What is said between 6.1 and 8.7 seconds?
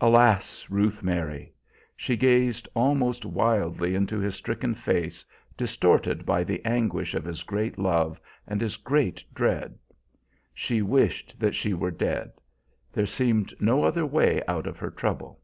by the anguish of his great love and